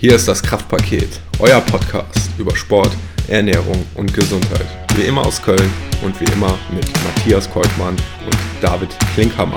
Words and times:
Hier 0.00 0.14
ist 0.14 0.26
das 0.28 0.42
Kraftpaket, 0.42 1.20
euer 1.40 1.60
Podcast 1.60 2.30
über 2.38 2.56
Sport, 2.56 2.90
Ernährung 3.28 3.84
und 3.96 4.14
Gesundheit. 4.14 4.66
Wie 4.96 5.02
immer 5.02 5.26
aus 5.26 5.42
Köln 5.42 5.70
und 6.02 6.18
wie 6.18 6.32
immer 6.32 6.58
mit 6.74 6.90
Matthias 7.04 7.50
Keutmann 7.50 7.96
und 8.24 8.38
David 8.62 8.88
Klinkhammer. 9.12 9.52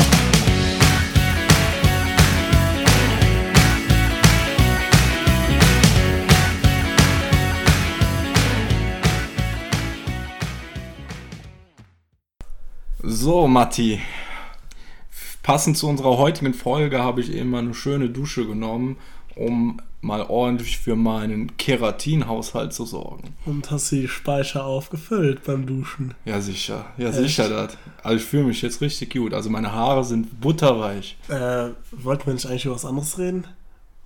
So, 13.02 13.48
Matti. 13.48 14.02
Passend 15.42 15.78
zu 15.78 15.88
unserer 15.88 16.18
heutigen 16.18 16.54
Folge 16.54 17.02
habe 17.02 17.22
ich 17.22 17.32
eben 17.32 17.50
mal 17.52 17.60
eine 17.60 17.74
schöne 17.74 18.10
Dusche 18.10 18.46
genommen, 18.46 18.98
um 19.38 19.80
mal 20.04 20.22
ordentlich 20.22 20.78
für 20.78 20.96
meinen 20.96 21.56
Keratinhaushalt 21.58 22.74
zu 22.74 22.86
sorgen. 22.86 23.36
Und 23.46 23.72
hast 23.72 23.90
die 23.92 24.08
Speicher 24.08 24.66
aufgefüllt 24.66 25.46
beim 25.46 25.66
Duschen? 25.66 26.14
Ja, 26.26 26.42
sicher. 26.42 26.86
Ja, 26.98 27.10
Echt? 27.10 27.18
sicher. 27.18 27.50
Das. 27.50 27.78
Also 28.04 28.18
ich 28.18 28.24
fühle 28.24 28.44
mich 28.44 28.62
jetzt 28.62 28.82
richtig 28.82 29.14
gut. 29.14 29.34
Also 29.34 29.50
meine 29.50 29.72
Haare 29.72 30.04
sind 30.04 30.42
butterweich. 30.42 31.18
Äh, 31.30 31.70
wollten 31.92 32.28
wir 32.28 32.34
nicht 32.34 32.46
eigentlich 32.46 32.66
über 32.66 32.76
was 32.76 32.86
anderes 32.86 33.18
reden? 33.18 33.48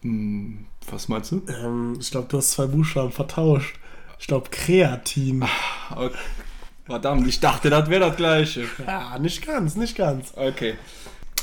Hm, 0.02 0.68
was 0.90 1.08
meinst 1.08 1.32
du? 1.32 1.41
Ähm, 1.48 1.98
ich 2.00 2.12
glaube, 2.12 2.27
du 2.30 2.38
hast 2.38 2.52
zwei 2.52 2.68
Buchstaben 2.68 3.12
vertauscht. 3.12 3.76
Ich 4.20 4.27
glaube, 4.27 4.50
Kreatin. 4.52 5.44
Ah, 5.44 6.04
okay. 6.05 6.18
Verdammt, 6.86 7.27
ich 7.27 7.40
dachte, 7.40 7.70
das 7.70 7.90
wäre 7.90 8.08
das 8.08 8.16
gleiche. 8.16 8.66
Ja, 8.86 9.18
nicht 9.20 9.46
ganz, 9.46 9.76
nicht 9.76 9.98
ganz. 9.98 10.32
Okay. 10.36 10.76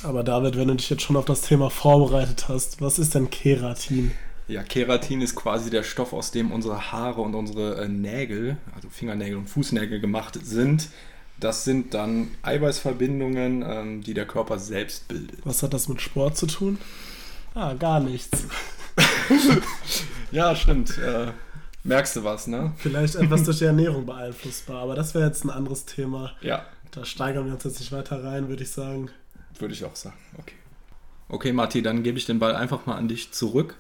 Aber 0.05 0.23
David, 0.23 0.57
wenn 0.57 0.69
du 0.69 0.75
dich 0.77 0.89
jetzt 0.91 1.03
schon 1.03 1.17
auf 1.17 1.25
das 1.25 1.43
Thema 1.43 1.71
vorbereitet 1.71 2.47
hast, 2.49 2.81
was 2.81 2.99
ist 2.99 3.15
denn 3.15 3.31
Keratin? 3.31 4.13
Ja, 4.47 4.63
Keratin 4.63 5.23
ist 5.23 5.35
quasi 5.35 5.71
der 5.71 5.83
Stoff, 5.83 6.13
aus 6.13 6.31
dem 6.31 6.53
unsere 6.53 6.93
Haare 6.93 7.23
und 7.23 7.35
unsere 7.35 7.83
äh, 7.83 7.89
Nägel, 7.89 8.59
also 8.75 8.89
Fingernägel 8.91 9.39
und 9.39 9.49
Fußnägel 9.49 10.01
gemacht 10.01 10.39
sind. 10.43 10.89
Das 11.41 11.65
sind 11.65 11.95
dann 11.95 12.29
Eiweißverbindungen, 12.43 13.65
ähm, 13.67 14.03
die 14.03 14.15
der 14.15 14.27
Körper 14.27 14.59
selbst 14.59 15.09
bildet. 15.09 15.41
Was 15.45 15.63
hat 15.63 15.75
das 15.75 15.89
mit 15.89 16.01
Sport 16.01 16.37
zu 16.37 16.47
tun? 16.47 16.79
Ah, 17.55 17.75
gar 17.75 18.01
nichts. 18.01 18.45
ja, 20.31 20.55
stimmt. 20.55 20.99
Äh, 20.99 21.33
Merkst 21.85 22.17
du 22.17 22.25
was, 22.25 22.47
ne? 22.47 22.73
Vielleicht 22.79 23.15
etwas 23.15 23.43
durch 23.45 23.59
die 23.59 23.65
Ernährung 23.65 24.07
beeinflussbar, 24.07 24.83
aber 24.83 24.95
das 24.95 25.15
wäre 25.15 25.27
jetzt 25.27 25.45
ein 25.45 25.51
anderes 25.51 25.85
Thema. 25.85 26.33
Ja. 26.41 26.65
Da 26.91 27.05
steigern 27.05 27.45
wir 27.45 27.53
uns 27.53 27.65
jetzt 27.65 27.79
nicht 27.79 27.93
weiter 27.93 28.25
rein, 28.25 28.49
würde 28.49 28.63
ich 28.63 28.71
sagen. 28.71 29.11
Würde 29.59 29.75
ich 29.75 29.85
auch 29.85 29.95
sagen, 29.95 30.17
okay. 30.39 30.55
Okay, 31.29 31.53
Marti, 31.53 31.83
dann 31.83 32.03
gebe 32.03 32.17
ich 32.17 32.25
den 32.25 32.39
Ball 32.39 32.55
einfach 32.55 32.87
mal 32.87 32.97
an 32.97 33.09
dich 33.09 33.33
zurück. 33.33 33.77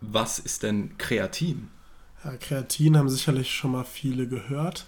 Was 0.00 0.38
ist 0.38 0.62
denn 0.62 0.96
Kreatin? 0.98 1.68
Ja, 2.24 2.36
Kreatin 2.36 2.96
haben 2.96 3.08
sicherlich 3.08 3.52
schon 3.52 3.72
mal 3.72 3.84
viele 3.84 4.26
gehört. 4.26 4.86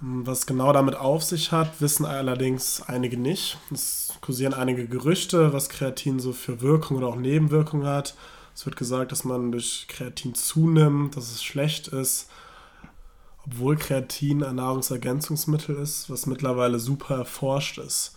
Was 0.00 0.46
genau 0.46 0.72
damit 0.72 0.96
auf 0.96 1.22
sich 1.22 1.52
hat, 1.52 1.80
wissen 1.80 2.04
allerdings 2.04 2.82
einige 2.82 3.16
nicht. 3.16 3.58
Es 3.70 4.12
kursieren 4.20 4.52
einige 4.52 4.88
Gerüchte, 4.88 5.52
was 5.52 5.68
Kreatin 5.68 6.18
so 6.18 6.32
für 6.32 6.60
Wirkung 6.60 6.96
oder 6.96 7.06
auch 7.06 7.16
Nebenwirkungen 7.16 7.86
hat. 7.86 8.16
Es 8.54 8.66
wird 8.66 8.76
gesagt, 8.76 9.12
dass 9.12 9.24
man 9.24 9.52
durch 9.52 9.86
Kreatin 9.88 10.34
zunimmt, 10.34 11.16
dass 11.16 11.30
es 11.30 11.42
schlecht 11.42 11.88
ist, 11.88 12.28
obwohl 13.46 13.76
Kreatin 13.76 14.42
ein 14.42 14.56
Nahrungsergänzungsmittel 14.56 15.76
ist, 15.76 16.10
was 16.10 16.26
mittlerweile 16.26 16.78
super 16.78 17.16
erforscht 17.16 17.78
ist. 17.78 18.14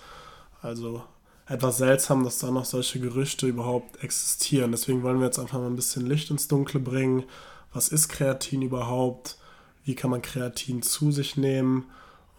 Also 0.61 1.03
etwas 1.47 1.77
seltsam, 1.77 2.23
dass 2.23 2.39
da 2.39 2.49
noch 2.49 2.65
solche 2.65 2.99
Gerüchte 2.99 3.47
überhaupt 3.47 4.03
existieren. 4.03 4.71
Deswegen 4.71 5.03
wollen 5.03 5.19
wir 5.19 5.27
jetzt 5.27 5.39
einfach 5.39 5.59
mal 5.59 5.67
ein 5.67 5.75
bisschen 5.75 6.05
Licht 6.05 6.31
ins 6.31 6.47
Dunkle 6.47 6.79
bringen. 6.79 7.23
Was 7.71 7.89
ist 7.89 8.07
Kreatin 8.07 8.61
überhaupt? 8.61 9.37
Wie 9.83 9.95
kann 9.95 10.09
man 10.09 10.21
Kreatin 10.21 10.81
zu 10.81 11.11
sich 11.11 11.37
nehmen? 11.37 11.85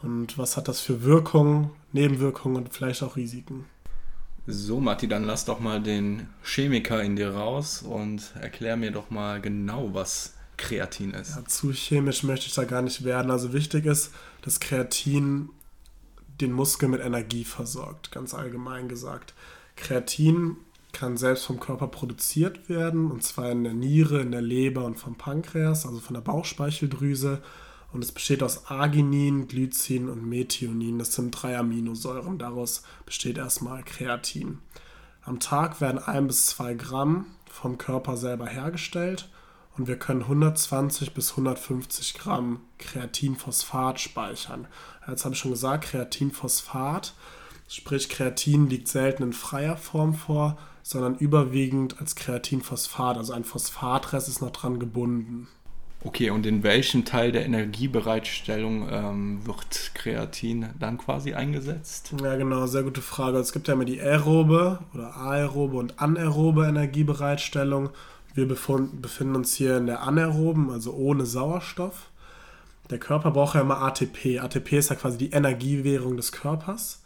Und 0.02 0.36
was 0.38 0.56
hat 0.56 0.68
das 0.68 0.80
für 0.80 1.02
Wirkungen, 1.02 1.70
Nebenwirkungen 1.92 2.56
und 2.56 2.74
vielleicht 2.74 3.02
auch 3.02 3.16
Risiken? 3.16 3.66
So, 4.48 4.80
Matti, 4.80 5.08
dann 5.08 5.24
lass 5.24 5.44
doch 5.44 5.58
mal 5.58 5.82
den 5.82 6.28
Chemiker 6.42 7.02
in 7.02 7.16
dir 7.16 7.30
raus 7.30 7.82
und 7.82 8.32
erklär 8.40 8.76
mir 8.76 8.92
doch 8.92 9.10
mal 9.10 9.40
genau, 9.40 9.90
was 9.92 10.34
Kreatin 10.56 11.12
ist. 11.12 11.36
Ja, 11.36 11.44
zu 11.44 11.72
chemisch 11.72 12.22
möchte 12.22 12.46
ich 12.46 12.54
da 12.54 12.64
gar 12.64 12.82
nicht 12.82 13.04
werden. 13.04 13.30
Also 13.30 13.52
wichtig 13.52 13.86
ist, 13.86 14.12
dass 14.42 14.60
Kreatin 14.60 15.50
den 16.40 16.52
Muskel 16.52 16.88
mit 16.88 17.00
Energie 17.00 17.44
versorgt, 17.44 18.10
ganz 18.12 18.34
allgemein 18.34 18.88
gesagt. 18.88 19.34
Kreatin 19.76 20.56
kann 20.92 21.16
selbst 21.16 21.44
vom 21.44 21.60
Körper 21.60 21.88
produziert 21.88 22.68
werden, 22.68 23.10
und 23.10 23.22
zwar 23.22 23.50
in 23.50 23.64
der 23.64 23.74
Niere, 23.74 24.20
in 24.20 24.32
der 24.32 24.42
Leber 24.42 24.84
und 24.84 24.98
vom 24.98 25.16
Pankreas, 25.16 25.86
also 25.86 26.00
von 26.00 26.14
der 26.14 26.22
Bauchspeicheldrüse. 26.22 27.42
Und 27.92 28.02
es 28.02 28.12
besteht 28.12 28.42
aus 28.42 28.66
Arginin, 28.66 29.46
Glycin 29.46 30.08
und 30.08 30.26
Methionin. 30.26 30.98
Das 30.98 31.12
sind 31.12 31.30
drei 31.30 31.56
Aminosäuren. 31.56 32.38
Daraus 32.38 32.82
besteht 33.04 33.38
erstmal 33.38 33.82
Kreatin. 33.84 34.58
Am 35.22 35.40
Tag 35.40 35.80
werden 35.80 35.98
ein 35.98 36.26
bis 36.26 36.46
zwei 36.46 36.74
Gramm 36.74 37.26
vom 37.50 37.78
Körper 37.78 38.16
selber 38.16 38.46
hergestellt 38.46 39.28
und 39.76 39.88
wir 39.88 39.98
können 39.98 40.22
120 40.22 41.12
bis 41.14 41.32
150 41.32 42.14
Gramm 42.14 42.60
Kreatinphosphat 42.78 44.00
speichern. 44.00 44.66
Jetzt 45.08 45.24
habe 45.24 45.34
ich 45.34 45.40
schon 45.40 45.50
gesagt, 45.50 45.84
Kreatinphosphat, 45.84 47.14
sprich 47.68 48.08
Kreatin 48.08 48.68
liegt 48.68 48.88
selten 48.88 49.22
in 49.22 49.32
freier 49.32 49.76
Form 49.76 50.14
vor, 50.14 50.56
sondern 50.82 51.16
überwiegend 51.16 52.00
als 52.00 52.14
Kreatinphosphat, 52.14 53.16
also 53.16 53.32
ein 53.32 53.44
Phosphatrest 53.44 54.28
ist 54.28 54.40
noch 54.40 54.52
dran 54.52 54.78
gebunden. 54.78 55.48
Okay, 56.04 56.30
und 56.30 56.46
in 56.46 56.62
welchem 56.62 57.04
Teil 57.04 57.32
der 57.32 57.44
Energiebereitstellung 57.44 58.88
ähm, 58.88 59.44
wird 59.44 59.90
Kreatin 59.94 60.66
dann 60.78 60.98
quasi 60.98 61.34
eingesetzt? 61.34 62.12
Ja, 62.22 62.36
genau, 62.36 62.66
sehr 62.66 62.84
gute 62.84 63.02
Frage. 63.02 63.38
Es 63.38 63.52
gibt 63.52 63.66
ja 63.66 63.74
immer 63.74 63.84
die 63.84 64.00
aerobe 64.00 64.78
oder 64.94 65.16
aerobe 65.16 65.78
und 65.78 66.00
anaerobe 66.00 66.66
Energiebereitstellung. 66.66 67.90
Wir 68.36 68.46
befinden 68.46 69.34
uns 69.34 69.54
hier 69.54 69.78
in 69.78 69.86
der 69.86 70.02
anaeroben, 70.02 70.70
also 70.70 70.92
ohne 70.92 71.24
Sauerstoff. 71.24 72.10
Der 72.90 72.98
Körper 72.98 73.30
braucht 73.30 73.54
ja 73.54 73.62
immer 73.62 73.80
ATP. 73.80 74.40
ATP 74.40 74.74
ist 74.74 74.90
ja 74.90 74.96
quasi 74.96 75.16
die 75.16 75.30
Energiewährung 75.30 76.18
des 76.18 76.32
Körpers. 76.32 77.02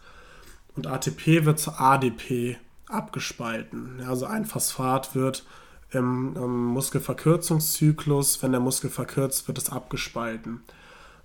Und 0.75 0.89
ATP 0.89 1.45
wird 1.45 1.61
zu 1.61 1.79
ADP 1.79 2.59
abgespalten. 2.89 4.03
also 4.05 4.27
ein 4.27 4.45
Phosphat 4.45 5.15
wird 5.15 5.45
im, 5.93 6.35
im 6.35 6.65
Muskelverkürzungszyklus, 6.67 8.43
wenn 8.43 8.51
der 8.51 8.61
Muskel 8.61 8.91
verkürzt, 8.91 9.47
wird 9.47 9.59
es 9.59 9.71
abgespalten. 9.71 10.63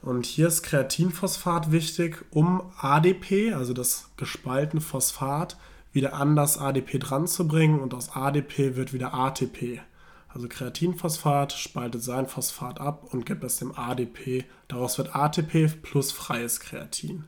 Und 0.03 0.27
hier 0.27 0.47
ist 0.47 0.61
Kreatinphosphat 0.61 1.71
wichtig, 1.71 2.23
um 2.29 2.61
ADP, 2.79 3.53
also 3.53 3.73
das 3.73 4.09
gespaltene 4.17 4.81
Phosphat, 4.81 5.57
wieder 5.93 6.13
an 6.13 6.35
das 6.35 6.59
ADP 6.59 6.99
dran 6.99 7.25
zu 7.25 7.47
bringen 7.47 7.79
und 7.79 7.95
aus 7.95 8.15
ADP 8.15 8.75
wird 8.75 8.93
wieder 8.93 9.15
ATP. 9.15 9.81
Also 10.35 10.49
Kreatinphosphat 10.49 11.53
spaltet 11.53 12.03
sein 12.03 12.27
Phosphat 12.27 12.81
ab 12.81 13.07
und 13.13 13.25
gibt 13.25 13.45
es 13.45 13.55
dem 13.55 13.73
ADP. 13.73 14.43
Daraus 14.67 14.97
wird 14.97 15.15
ATP 15.15 15.81
plus 15.81 16.11
freies 16.11 16.59
Kreatin. 16.59 17.23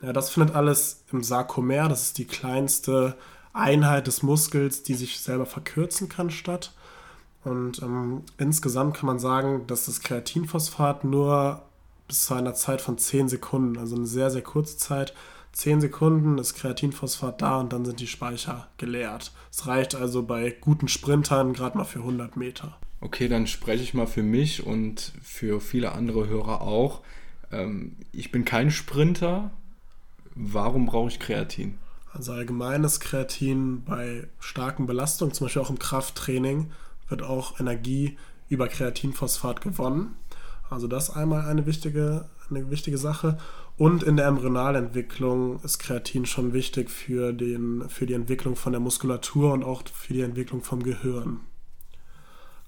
Ja, 0.00 0.14
das 0.14 0.30
findet 0.30 0.56
alles 0.56 1.04
im 1.12 1.22
Sarkomer, 1.22 1.86
das 1.90 2.02
ist 2.02 2.18
die 2.18 2.24
kleinste 2.24 3.18
Einheit 3.52 4.06
des 4.06 4.22
Muskels, 4.22 4.82
die 4.82 4.94
sich 4.94 5.20
selber 5.20 5.44
verkürzen 5.44 6.08
kann, 6.08 6.30
statt. 6.30 6.72
Und 7.44 7.82
ähm, 7.82 8.22
insgesamt 8.38 8.96
kann 8.96 9.06
man 9.06 9.18
sagen, 9.18 9.66
dass 9.66 9.84
das 9.84 10.00
Kreatinphosphat 10.00 11.04
nur 11.04 11.60
bis 12.08 12.22
zu 12.24 12.32
einer 12.32 12.54
Zeit 12.54 12.80
von 12.80 12.96
10 12.96 13.28
Sekunden, 13.28 13.78
also 13.78 13.96
eine 13.96 14.06
sehr, 14.06 14.30
sehr 14.30 14.42
kurze 14.42 14.78
Zeit, 14.78 15.12
10 15.54 15.80
Sekunden 15.80 16.38
ist 16.38 16.54
Kreatinphosphat 16.54 17.40
da 17.40 17.60
und 17.60 17.72
dann 17.72 17.84
sind 17.84 18.00
die 18.00 18.08
Speicher 18.08 18.68
geleert. 18.76 19.32
Es 19.50 19.66
reicht 19.66 19.94
also 19.94 20.24
bei 20.24 20.54
guten 20.60 20.88
Sprintern 20.88 21.52
gerade 21.52 21.78
mal 21.78 21.84
für 21.84 22.00
100 22.00 22.36
Meter. 22.36 22.76
Okay, 23.00 23.28
dann 23.28 23.46
spreche 23.46 23.82
ich 23.82 23.94
mal 23.94 24.06
für 24.06 24.22
mich 24.22 24.66
und 24.66 25.12
für 25.22 25.60
viele 25.60 25.92
andere 25.92 26.26
Hörer 26.26 26.60
auch. 26.60 27.02
Ähm, 27.52 27.96
ich 28.12 28.32
bin 28.32 28.44
kein 28.44 28.70
Sprinter. 28.70 29.52
Warum 30.34 30.86
brauche 30.86 31.08
ich 31.08 31.20
Kreatin? 31.20 31.78
Also 32.12 32.32
allgemeines 32.32 32.98
Kreatin 33.00 33.84
bei 33.84 34.26
starken 34.40 34.86
Belastungen, 34.86 35.34
zum 35.34 35.46
Beispiel 35.46 35.62
auch 35.62 35.70
im 35.70 35.78
Krafttraining, 35.78 36.72
wird 37.08 37.22
auch 37.22 37.60
Energie 37.60 38.16
über 38.48 38.68
Kreatinphosphat 38.68 39.60
gewonnen. 39.60 40.16
Also 40.70 40.88
das 40.88 41.10
einmal 41.10 41.46
eine 41.46 41.66
wichtige, 41.66 42.24
eine 42.50 42.70
wichtige 42.70 42.98
Sache. 42.98 43.38
Und 43.76 44.02
in 44.02 44.16
der 44.16 44.26
Embryonalentwicklung 44.26 45.60
ist 45.62 45.78
Kreatin 45.78 46.26
schon 46.26 46.52
wichtig 46.52 46.90
für, 46.90 47.32
den, 47.32 47.88
für 47.88 48.06
die 48.06 48.14
Entwicklung 48.14 48.54
von 48.56 48.72
der 48.72 48.80
Muskulatur 48.80 49.52
und 49.52 49.64
auch 49.64 49.82
für 49.92 50.14
die 50.14 50.20
Entwicklung 50.20 50.62
vom 50.62 50.82
Gehirn. 50.82 51.40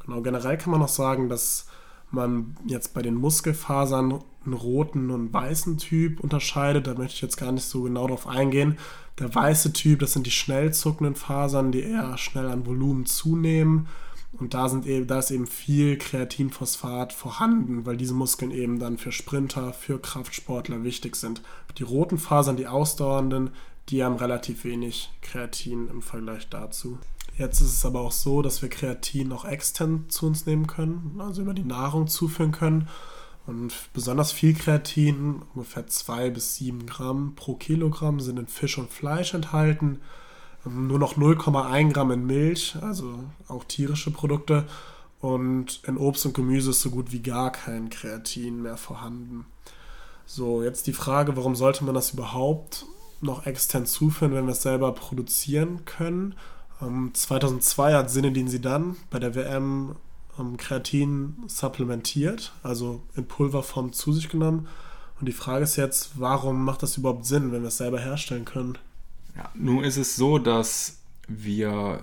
Genau, 0.05 0.21
generell 0.23 0.59
kann 0.59 0.73
man 0.73 0.81
noch 0.81 0.89
sagen, 0.89 1.29
dass 1.29 1.67
man 2.11 2.57
jetzt 2.67 2.95
bei 2.95 3.03
den 3.03 3.15
Muskelfasern 3.15 4.21
einen 4.45 4.55
roten 4.55 5.11
und 5.11 5.33
weißen 5.33 5.79
Typ 5.79 6.21
unterscheidet. 6.21 6.87
Da 6.87 6.95
möchte 6.95 7.15
ich 7.15 7.23
jetzt 7.23 7.37
gar 7.37 7.53
nicht 7.53 7.65
so 7.65 7.83
genau 7.83 8.07
drauf 8.07 8.27
eingehen. 8.27 8.79
Der 9.19 9.35
weiße 9.35 9.73
Typ, 9.73 10.01
das 10.01 10.13
sind 10.13 10.27
die 10.27 10.31
schnell 10.31 10.73
zuckenden 10.73 11.17
Fasern, 11.17 11.73
die 11.73 11.83
eher 11.83 12.17
schnell 12.19 12.47
an 12.47 12.67
Volumen 12.67 13.07
zunehmen. 13.07 13.89
Und 14.39 14.55
da, 14.55 14.69
sind 14.69 14.87
da 15.11 15.19
ist 15.19 15.31
eben 15.31 15.47
viel 15.47 15.97
Kreatinphosphat 15.97 17.13
vorhanden, 17.13 17.87
weil 17.87 17.97
diese 17.97 18.15
Muskeln 18.15 18.51
eben 18.51 18.79
dann 18.79 18.99
für 18.99 19.13
Sprinter, 19.13 19.73
für 19.73 19.99
Kraftsportler 19.99 20.85
wichtig 20.85 21.17
sind. 21.17 21.43
Die 21.79 21.83
roten 21.83 22.19
Fasern, 22.19 22.57
die 22.57 22.67
ausdauernden, 22.67 23.51
die 23.89 24.05
haben 24.05 24.17
relativ 24.17 24.65
wenig 24.65 25.11
Kreatin 25.23 25.89
im 25.89 26.03
Vergleich 26.03 26.49
dazu. 26.49 26.99
Jetzt 27.39 27.61
ist 27.61 27.73
es 27.73 27.85
aber 27.85 28.01
auch 28.01 28.13
so, 28.13 28.43
dass 28.43 28.63
wir 28.63 28.69
Kreatin 28.69 29.33
auch 29.33 29.45
extern 29.45 30.07
zu 30.09 30.27
uns 30.27 30.47
nehmen 30.47 30.67
können, 30.67 31.17
also 31.19 31.43
über 31.43 31.55
die 31.55 31.65
Nahrung 31.65 32.07
zuführen 32.07 32.53
können. 32.53 32.89
Und 33.47 33.73
besonders 33.93 34.33
viel 34.33 34.55
Kreatin, 34.55 35.43
ungefähr 35.55 35.87
2 35.87 36.31
bis 36.31 36.57
7 36.57 36.87
Gramm 36.87 37.35
pro 37.37 37.55
Kilogramm, 37.55 38.21
sind 38.21 38.39
in 38.39 38.49
Fisch 38.49 38.77
und 38.79 38.91
Fleisch 38.91 39.35
enthalten. 39.35 40.01
Nur 40.69 40.99
noch 40.99 41.17
0,1 41.17 41.93
Gramm 41.93 42.11
in 42.11 42.27
Milch, 42.27 42.77
also 42.81 43.21
auch 43.49 43.65
tierische 43.65 44.11
Produkte. 44.11 44.65
Und 45.21 45.81
in 45.87 45.97
Obst 45.97 46.27
und 46.27 46.35
Gemüse 46.35 46.71
ist 46.71 46.83
so 46.83 46.91
gut 46.91 47.13
wie 47.13 47.23
gar 47.23 47.51
kein 47.53 47.89
Kreatin 47.89 48.63
mehr 48.63 48.77
vorhanden. 48.77 49.47
So, 50.27 50.63
jetzt 50.63 50.87
die 50.87 50.93
Frage, 50.93 51.37
warum 51.37 51.55
sollte 51.55 51.85
man 51.85 51.95
das 51.95 52.13
überhaupt 52.13 52.85
noch 53.21 53.47
extern 53.47 53.87
zuführen, 53.87 54.35
wenn 54.35 54.47
wir 54.47 54.53
es 54.53 54.63
selber 54.63 54.93
produzieren 54.93 55.85
können? 55.85 56.35
Ähm, 56.83 57.13
2002 57.15 57.95
hat 57.95 58.11
Sinedin 58.11 58.49
Sidan 58.49 58.97
bei 59.11 59.19
der 59.19 59.35
WM 59.35 59.97
ähm, 60.39 60.57
Kreatin 60.57 61.37
supplementiert, 61.47 62.53
also 62.63 63.03
in 63.15 63.27
Pulverform 63.27 63.93
zu 63.93 64.13
sich 64.13 64.29
genommen. 64.29 64.69
Und 65.19 65.27
die 65.27 65.33
Frage 65.33 65.65
ist 65.65 65.77
jetzt, 65.77 66.21
warum 66.21 66.65
macht 66.65 66.83
das 66.83 66.97
überhaupt 66.97 67.25
Sinn, 67.25 67.53
wenn 67.53 67.63
wir 67.63 67.69
es 67.69 67.79
selber 67.79 68.01
herstellen 68.01 68.45
können? 68.45 68.77
Ja, 69.37 69.51
nun 69.55 69.85
ist 69.85 69.97
es 69.97 70.17
so, 70.17 70.39
dass 70.39 71.03
wir 71.29 72.03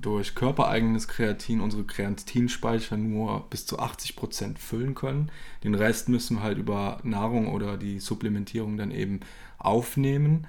durch 0.00 0.34
körpereigenes 0.34 1.08
Kreatin 1.08 1.60
unsere 1.60 1.84
Kreatinspeicher 1.84 2.96
nur 2.96 3.46
bis 3.50 3.66
zu 3.66 3.78
80 3.78 4.16
Prozent 4.16 4.58
füllen 4.58 4.94
können. 4.94 5.30
Den 5.64 5.74
Rest 5.74 6.08
müssen 6.08 6.36
wir 6.36 6.42
halt 6.42 6.58
über 6.58 7.00
Nahrung 7.02 7.48
oder 7.52 7.76
die 7.76 7.98
Supplementierung 7.98 8.76
dann 8.76 8.92
eben 8.92 9.20
aufnehmen. 9.58 10.46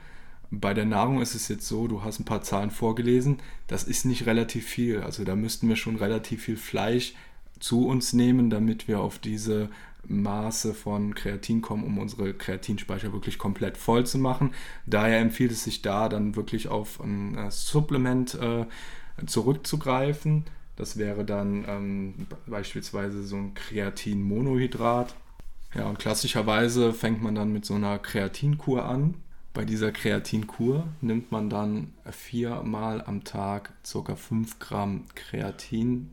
Bei 0.52 0.74
der 0.74 0.86
Nahrung 0.86 1.22
ist 1.22 1.34
es 1.34 1.48
jetzt 1.48 1.68
so, 1.68 1.88
du 1.88 2.04
hast 2.04 2.20
ein 2.20 2.26
paar 2.26 2.42
Zahlen 2.42 2.72
vorgelesen, 2.72 3.40
das 3.68 3.84
ist 3.84 4.06
nicht 4.06 4.26
relativ 4.26 4.68
viel. 4.68 5.02
Also 5.02 5.24
da 5.24 5.36
müssten 5.36 5.68
wir 5.70 5.76
schon 5.76 5.96
relativ 5.96 6.44
viel 6.44 6.58
Fleisch 6.58 7.14
zu 7.60 7.88
uns 7.88 8.14
nehmen, 8.14 8.50
damit 8.50 8.88
wir 8.88 9.00
auf 9.00 9.18
diese 9.18 9.70
Maße 10.08 10.74
von 10.74 11.16
Kreatin 11.16 11.62
kommen, 11.62 11.84
um 11.84 11.98
unsere 11.98 12.34
Kreatinspeicher 12.34 13.14
wirklich 13.14 13.38
komplett 13.38 13.78
voll 13.78 14.06
zu 14.06 14.18
machen. 14.18 14.54
Daher 14.86 15.20
empfiehlt 15.20 15.52
es 15.52 15.64
sich 15.64 15.82
da 15.82 16.10
dann 16.10 16.36
wirklich 16.36 16.68
auf 16.68 17.00
ein 17.00 17.38
äh, 17.38 17.52
Supplement 17.52 18.36
äh, 18.36 18.66
zurückzugreifen. 19.26 20.46
Das 20.76 20.98
wäre 20.98 21.26
dann 21.26 21.66
ähm, 21.68 22.28
beispielsweise 22.48 23.24
so 23.24 23.36
ein 23.36 23.54
Kreatinmonohydrat. 23.54 25.16
Ja, 25.76 25.88
und 25.88 26.00
klassischerweise 26.00 26.94
fängt 26.94 27.22
man 27.22 27.36
dann 27.36 27.54
mit 27.54 27.66
so 27.66 27.76
einer 27.76 28.00
Kreatinkur 28.00 28.86
an. 28.86 29.16
Bei 29.54 29.66
dieser 29.66 29.92
Kreatinkur 29.92 30.88
nimmt 31.02 31.32
man 31.32 31.50
dann 31.50 31.94
viermal 32.10 33.04
am 33.06 33.24
Tag 33.24 33.74
ca. 33.84 34.16
5 34.16 34.60
Gramm 34.60 35.06
Kreatin 35.14 36.10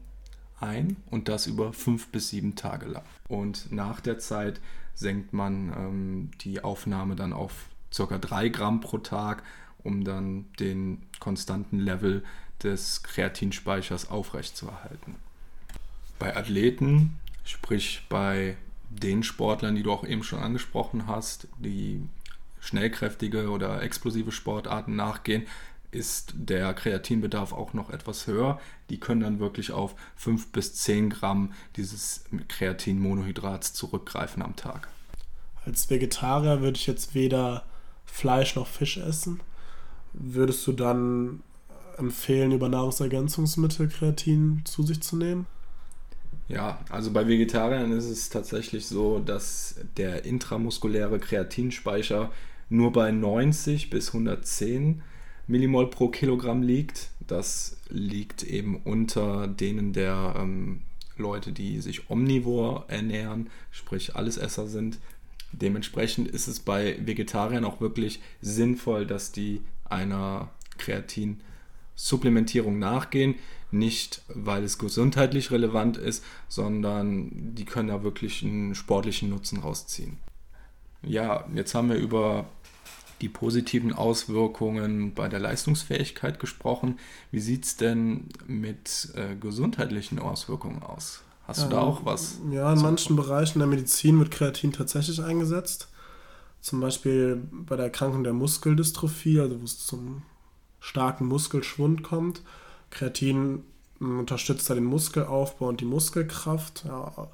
ein 0.61 0.97
und 1.11 1.29
das 1.29 1.47
über 1.47 1.73
fünf 1.73 2.09
bis 2.09 2.31
sieben 2.31 2.57
Tage 2.57 2.87
lang. 2.87 3.05
Und 3.29 3.73
nach 3.73 4.01
der 4.01 4.19
Zeit 4.19 4.61
senkt 4.95 5.33
man 5.33 5.73
ähm, 5.77 6.31
die 6.41 6.63
Aufnahme 6.65 7.15
dann 7.17 7.33
auf 7.33 7.67
ca. 7.97 8.19
3 8.19 8.49
Gramm 8.49 8.81
pro 8.81 8.99
Tag, 8.99 9.43
um 9.83 10.05
dann 10.05 10.47
den 10.59 11.03
konstanten 11.21 11.79
Level 11.79 12.25
des 12.63 13.03
Kreatinspeichers 13.03 14.11
aufrechtzuerhalten. 14.11 15.15
Bei 16.19 16.37
Athleten, 16.37 17.17
sprich 17.45 18.05
bei 18.09 18.57
den 18.91 19.23
Sportlern, 19.23 19.77
die 19.77 19.83
du 19.83 19.93
auch 19.93 20.05
eben 20.05 20.25
schon 20.25 20.41
angesprochen 20.41 21.07
hast, 21.07 21.47
die 21.59 22.03
schnellkräftige 22.61 23.51
oder 23.51 23.83
explosive 23.83 24.33
Sportarten 24.33 24.97
nachgehen, 24.97 25.47
ist 25.91 26.35
der 26.37 26.75
Kreatinbedarf 26.75 27.53
auch 27.53 27.73
noch 27.73 27.91
etwas 27.91 28.27
höher. 28.27 28.61
Die 28.91 29.01
können 29.01 29.21
dann 29.21 29.41
wirklich 29.41 29.73
auf 29.73 29.95
5 30.17 30.53
bis 30.53 30.75
10 30.75 31.11
Gramm 31.11 31.53
dieses 31.77 32.25
Kreatinmonohydrats 32.49 33.73
zurückgreifen 33.73 34.43
am 34.43 34.57
Tag. 34.57 34.89
Als 35.65 35.91
Vegetarier 35.91 36.61
würde 36.61 36.77
ich 36.77 36.87
jetzt 36.87 37.15
weder 37.15 37.65
Fleisch 38.07 38.57
noch 38.57 38.67
Fisch 38.67 38.99
essen. 38.99 39.41
Würdest 40.13 40.67
du 40.67 40.73
dann 40.73 41.43
empfehlen, 41.99 42.53
über 42.53 42.69
Nahrungsergänzungsmittel 42.69 43.89
Kreatin 43.89 44.63
zu 44.65 44.83
sich 44.83 45.03
zu 45.03 45.17
nehmen? 45.17 45.47
Ja, 46.49 46.81
also 46.89 47.11
bei 47.11 47.29
Vegetariern 47.29 47.93
ist 47.93 48.07
es 48.07 48.31
tatsächlich 48.31 48.87
so, 48.87 49.19
dass 49.19 49.77
der 49.99 50.25
intramuskuläre 50.25 51.19
Kreatinspeicher 51.19 52.31
nur 52.71 52.93
bei 52.93 53.11
90 53.11 53.91
bis 53.91 54.09
110 54.09 55.03
Millimol 55.49 55.91
pro 55.91 56.09
Kilogramm 56.09 56.63
liegt. 56.63 57.09
Das 57.27 57.79
liegt 57.89 58.45
eben 58.45 58.81
unter 58.85 59.49
denen 59.49 59.93
der 59.93 60.35
ähm, 60.39 60.83
Leute, 61.17 61.53
die 61.53 61.81
sich 61.81 62.11
omnivor 62.11 62.85
ernähren, 62.89 63.51
sprich 63.71 64.15
Allesesser 64.15 64.69
sind. 64.69 64.99
Dementsprechend 65.53 66.29
ist 66.29 66.47
es 66.47 66.61
bei 66.61 66.99
Vegetariern 67.05 67.65
auch 67.65 67.81
wirklich 67.81 68.21
sinnvoll, 68.41 69.07
dass 69.07 69.33
die 69.33 69.63
einer 69.85 70.51
Kreatin-Supplementierung 70.77 72.79
nachgehen. 72.79 73.35
Nicht, 73.71 74.23
weil 74.29 74.65
es 74.65 74.79
gesundheitlich 74.79 75.51
relevant 75.51 75.97
ist, 75.97 76.25
sondern 76.49 77.55
die 77.55 77.65
können 77.65 77.89
da 77.89 78.03
wirklich 78.03 78.43
einen 78.43 78.75
sportlichen 78.75 79.31
Nutzen 79.31 79.59
rausziehen. 79.59 80.19
Ja, 81.03 81.47
jetzt 81.55 81.75
haben 81.75 81.91
wir 81.91 81.97
über 81.97 82.47
die 83.21 83.29
positiven 83.29 83.93
Auswirkungen 83.93 85.15
bei 85.15 85.29
der 85.29 85.41
Leistungsfähigkeit 85.41 86.39
gesprochen. 86.39 86.99
Wie 87.31 87.41
sieht 87.41 87.65
es 87.65 87.77
denn 87.77 88.29
mit 88.47 89.11
äh, 89.15 89.35
gesundheitlichen 89.37 90.19
Auswirkungen 90.19 90.83
aus? 90.83 91.23
Hast 91.47 91.63
ja, 91.63 91.65
du 91.65 91.71
da 91.77 91.81
auch 91.81 92.05
was? 92.05 92.39
Ja, 92.51 92.73
in 92.73 92.81
manchen 92.81 93.17
Bereichen 93.17 93.59
der 93.59 93.69
Medizin 93.69 94.19
wird 94.19 94.31
Kreatin 94.31 94.73
tatsächlich 94.73 95.23
eingesetzt. 95.23 95.89
Zum 96.61 96.81
Beispiel 96.81 97.43
bei 97.51 97.77
der 97.77 97.87
Erkrankung 97.87 98.25
der 98.25 98.33
Muskeldystrophie, 98.33 99.41
also 99.41 99.61
wo 99.61 99.65
es 99.65 99.87
zum 99.87 100.23
starken 100.81 101.27
Muskelschwund 101.27 102.03
kommt. 102.03 102.43
Kreatin 102.91 103.65
unterstützt 103.99 104.69
da 104.69 104.75
den 104.75 104.85
Muskelaufbau 104.85 105.69
und 105.69 105.81
die 105.81 105.87
Muskelkraft. 105.87 106.85
Ja, 106.87 107.29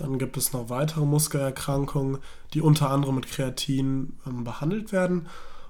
dann 0.00 0.18
gibt 0.18 0.36
es 0.36 0.52
noch 0.52 0.70
weitere 0.70 1.04
Muskelerkrankungen, 1.04 2.18
die 2.54 2.60
unter 2.60 2.90
anderem 2.90 3.16
mit 3.16 3.28
Kreatin 3.28 4.14
ähm, 4.26 4.44
behandelt 4.44 4.92
werden. 4.92 5.28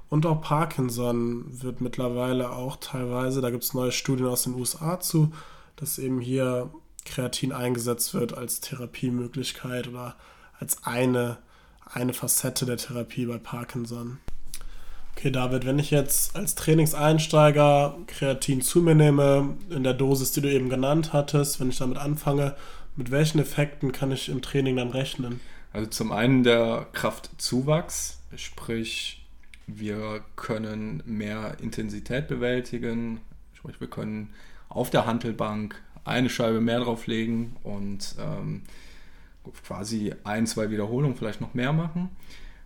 Und 0.09 0.27
auch 0.27 0.41
Parkinson 0.41 1.45
wird 1.49 1.81
mittlerweile 1.81 2.51
auch 2.51 2.77
teilweise, 2.77 3.41
da 3.41 3.51
gibt 3.51 3.65
es 3.65 3.75
neue 3.75 3.93
Studien 3.93 4.27
aus 4.27 4.45
den 4.45 4.55
USA 4.55 5.01
zu, 5.01 5.33
dass 5.77 5.99
eben 5.99 6.21
hier 6.21 6.71
Kreatin 7.05 7.53
eingesetzt 7.53 8.15
wird 8.15 8.37
als 8.37 8.61
Therapiemöglichkeit 8.61 9.89
oder 9.89 10.17
als 10.59 10.85
eine, 10.85 11.39
eine 11.85 12.13
Facette 12.13 12.67
der 12.67 12.77
Therapie 12.77 13.27
bei 13.27 13.39
Parkinson. 13.39 14.19
Okay, 15.17 15.31
David, 15.31 15.67
wenn 15.67 15.79
ich 15.79 15.91
jetzt 15.91 16.35
als 16.35 16.55
Trainingseinsteiger 16.55 17.97
Kreatin 18.07 18.63
zu 18.63 18.81
mir 18.81 18.95
nehme, 18.95 19.57
in 19.69 19.85
der 19.85 19.95
Dosis, 19.95 20.33
die 20.33 20.41
du 20.41 20.51
eben 20.51 20.71
genannt 20.71 21.13
hattest, 21.13 21.61
wenn 21.61 21.69
ich 21.69 21.79
damit 21.79 21.99
anfange, 21.99 22.55
mit 23.01 23.11
welchen 23.11 23.39
Effekten 23.39 23.93
kann 23.93 24.13
ich 24.13 24.29
im 24.29 24.43
Training 24.43 24.77
dann 24.77 24.91
rechnen? 24.91 25.41
Also 25.73 25.89
zum 25.89 26.13
einen 26.13 26.43
der 26.43 26.87
Kraftzuwachs, 26.93 28.21
sprich 28.37 29.25
wir 29.67 30.23
können 30.37 31.03
mehr 31.07 31.57
Intensität 31.63 32.29
bewältigen, 32.29 33.23
sprich 33.55 33.81
wir 33.81 33.89
können 33.89 34.35
auf 34.69 34.91
der 34.91 35.07
Hantelbank 35.07 35.81
eine 36.05 36.29
Scheibe 36.29 36.61
mehr 36.61 36.81
drauflegen 36.81 37.57
und 37.63 38.17
ähm, 38.21 38.65
quasi 39.65 40.13
ein, 40.25 40.47
zwei 40.47 40.71
Wiederholungen 40.71 41.17
vielleicht 41.17 41.41
noch 41.41 41.55
mehr 41.55 41.73
machen. 41.73 42.11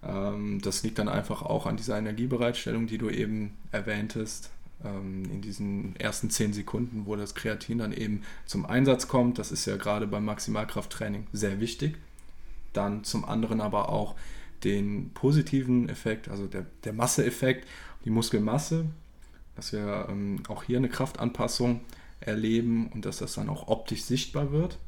Ähm, 0.02 0.60
das 0.62 0.82
liegt 0.82 0.98
dann 0.98 1.08
einfach 1.08 1.42
auch 1.42 1.66
an 1.66 1.76
dieser 1.76 1.96
Energiebereitstellung, 1.96 2.88
die 2.88 2.98
du 2.98 3.08
eben 3.08 3.56
erwähntest. 3.70 4.50
Ähm, 4.82 5.24
in 5.30 5.40
diesen 5.40 5.96
ersten 5.96 6.30
zehn 6.30 6.52
Sekunden, 6.52 7.06
wo 7.06 7.16
das 7.16 7.34
Kreatin 7.34 7.78
dann 7.78 7.92
eben 7.92 8.22
zum 8.46 8.66
Einsatz 8.66 9.08
kommt. 9.08 9.38
Das 9.38 9.52
ist 9.52 9.66
ja 9.66 9.76
gerade 9.76 10.06
beim 10.06 10.24
Maximalkrafttraining 10.24 11.26
sehr 11.32 11.60
wichtig. 11.60 11.96
Dann 12.72 13.04
zum 13.04 13.24
anderen 13.24 13.60
aber 13.60 13.88
auch 13.88 14.14
den 14.64 15.10
positiven 15.14 15.88
Effekt, 15.88 16.28
also 16.28 16.46
der, 16.46 16.66
der 16.84 16.92
Masseeffekt, 16.92 17.68
die 18.04 18.10
Muskelmasse, 18.10 18.86
dass 19.56 19.72
wir 19.72 20.06
ähm, 20.08 20.42
auch 20.48 20.64
hier 20.64 20.78
eine 20.78 20.88
Kraftanpassung 20.88 21.80
erleben 22.20 22.88
und 22.88 23.04
dass 23.04 23.18
das 23.18 23.34
dann 23.34 23.48
auch 23.48 23.68
optisch 23.68 24.02
sichtbar 24.02 24.52
wird. 24.52 24.78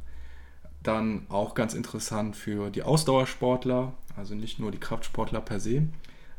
Dann 0.82 1.26
auch 1.28 1.54
ganz 1.54 1.74
interessant 1.74 2.36
für 2.36 2.70
die 2.70 2.82
Ausdauersportler, 2.82 3.92
also 4.16 4.34
nicht 4.34 4.58
nur 4.58 4.70
die 4.70 4.80
Kraftsportler 4.80 5.40
per 5.40 5.60
se, 5.60 5.82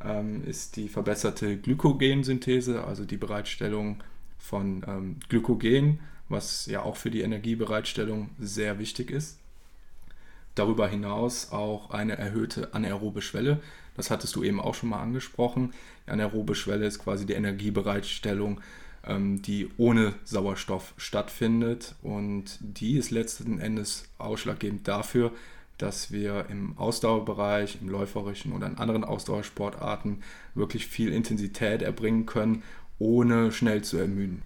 ähm, 0.04 0.44
ist 0.46 0.75
die 0.75 0.89
verbesserte 0.89 1.58
Glykogensynthese, 1.58 2.84
also 2.84 3.06
die 3.06 3.18
Bereitstellung 3.18 4.04
von 4.38 4.84
ähm, 4.88 5.16
Glykogen, 5.30 6.00
was 6.30 6.66
ja 6.66 6.82
auch 6.82 6.98
für 6.98 7.12
die 7.12 7.22
Energiebereitstellung 7.22 8.30
sehr 8.39 8.80
wichtig 8.80 9.12
ist. 9.12 9.39
Darüber 10.56 10.88
hinaus 10.88 11.51
auch 11.51 11.92
eine 11.92 12.18
erhöhte 12.18 12.74
anaerobe 12.74 13.22
Schwelle. 13.22 13.60
Das 13.96 14.10
hattest 14.10 14.36
du 14.36 14.44
eben 14.44 14.60
auch 14.60 14.74
schon 14.74 14.89
mal 14.89 15.01
angesprochen. 15.01 15.74
Die 16.06 16.12
anaerobe 16.12 16.56
Schwelle 16.56 16.86
ist 16.86 17.00
quasi 17.00 17.25
die 17.25 17.34
Energiebereitstellung, 17.34 18.62
ähm, 19.06 19.42
die 19.42 19.70
ohne 19.77 20.13
Sauerstoff 20.24 20.94
stattfindet. 20.98 21.96
Und 22.01 22.58
die 22.60 22.98
ist 22.98 23.12
letzten 23.12 23.60
Endes 23.60 24.10
ausschlaggebend 24.18 24.88
dafür, 24.88 25.32
dass 25.77 26.12
wir 26.12 26.48
im 26.50 26.77
Ausdauerbereich, 26.77 27.79
im 27.81 27.89
läuferischen 27.89 28.53
oder 28.53 28.67
in 28.67 28.77
anderen 28.77 29.03
Ausdauersportarten 29.03 30.24
wirklich 30.55 30.88
viel 30.88 31.13
Intensität 31.13 31.81
erbringen 31.81 32.25
können, 32.25 32.63
ohne 33.00 33.51
schnell 33.51 33.84
zu 33.84 33.98
ermüden. 33.98 34.41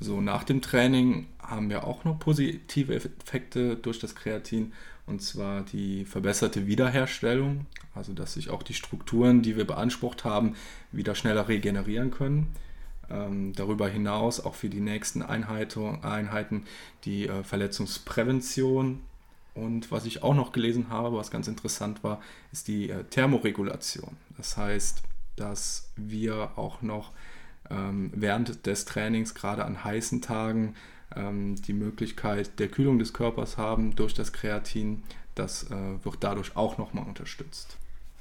So, 0.00 0.20
nach 0.20 0.44
dem 0.44 0.60
Training 0.60 1.26
haben 1.40 1.70
wir 1.70 1.84
auch 1.84 2.04
noch 2.04 2.18
positive 2.18 2.94
Effekte 2.94 3.76
durch 3.76 4.00
das 4.00 4.14
Kreatin 4.14 4.72
und 5.06 5.22
zwar 5.22 5.62
die 5.62 6.04
verbesserte 6.04 6.66
Wiederherstellung, 6.66 7.66
also 7.94 8.12
dass 8.12 8.34
sich 8.34 8.50
auch 8.50 8.62
die 8.62 8.74
Strukturen, 8.74 9.42
die 9.42 9.56
wir 9.56 9.66
beansprucht 9.66 10.24
haben, 10.24 10.54
wieder 10.92 11.14
schneller 11.14 11.48
regenerieren 11.48 12.10
können. 12.10 12.48
Ähm, 13.10 13.52
darüber 13.54 13.86
hinaus 13.86 14.40
auch 14.40 14.54
für 14.54 14.70
die 14.70 14.80
nächsten 14.80 15.22
Einheiten 15.22 16.64
die 17.04 17.28
äh, 17.28 17.44
Verletzungsprävention. 17.44 19.02
Und 19.54 19.92
was 19.92 20.04
ich 20.04 20.22
auch 20.22 20.34
noch 20.34 20.52
gelesen 20.52 20.88
habe, 20.88 21.16
was 21.16 21.30
ganz 21.30 21.46
interessant 21.46 22.02
war, 22.02 22.20
ist 22.52 22.68
die 22.68 22.90
äh, 22.90 23.04
Thermoregulation. 23.04 24.16
Das 24.36 24.56
heißt, 24.56 25.02
dass 25.36 25.92
wir 25.96 26.50
auch 26.56 26.82
noch 26.82 27.12
ähm, 27.70 28.10
während 28.14 28.66
des 28.66 28.84
Trainings, 28.84 29.34
gerade 29.34 29.64
an 29.64 29.84
heißen 29.84 30.20
Tagen, 30.22 30.74
ähm, 31.14 31.56
die 31.56 31.72
Möglichkeit 31.72 32.58
der 32.58 32.68
Kühlung 32.68 32.98
des 32.98 33.12
Körpers 33.12 33.56
haben 33.56 33.94
durch 33.94 34.14
das 34.14 34.32
Kreatin. 34.32 35.02
Das 35.34 35.70
äh, 35.70 36.04
wird 36.04 36.16
dadurch 36.20 36.56
auch 36.56 36.78
nochmal 36.78 37.06
unterstützt. 37.06 37.76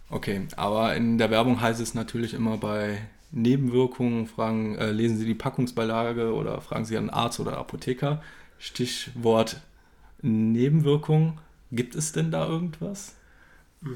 Okay, 0.10 0.48
aber 0.56 0.96
in 0.96 1.18
der 1.18 1.32
Werbung 1.32 1.62
heißt 1.62 1.82
es 1.82 1.94
natürlich 1.94 2.34
immer 2.34 2.58
bei 2.58 3.00
Nebenwirkungen, 3.32 4.28
fragen, 4.28 4.76
äh, 4.76 4.92
lesen 4.92 5.18
Sie 5.18 5.26
die 5.26 5.34
Packungsbeilage 5.34 6.34
oder 6.34 6.62
fragen 6.62 6.86
Sie 6.86 6.98
einen 6.98 7.10
Arzt 7.10 7.40
oder 7.40 7.58
Apotheker. 7.58 8.22
Stichwort 8.60 9.62
Nebenwirkungen. 10.24 11.40
Gibt 11.72 11.96
es 11.96 12.12
denn 12.12 12.32
da 12.32 12.48
irgendwas? 12.48 13.14